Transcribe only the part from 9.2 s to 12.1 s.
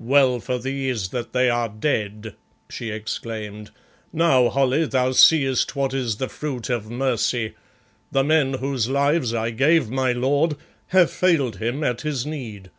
I gave my lord have failed him at